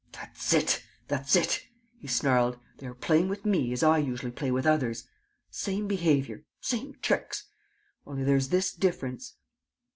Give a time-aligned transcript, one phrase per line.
[0.13, 1.61] "That's it, that's it,"
[1.99, 2.57] he snarled.
[2.79, 5.05] "They are playing with me as I usually play with others.
[5.51, 6.43] Same behaviour.
[6.59, 7.47] Same tricks.
[8.07, 9.35] Only there's this difference...."